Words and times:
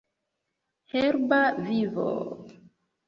Herba 0.93 1.41
vivo... 1.67 2.09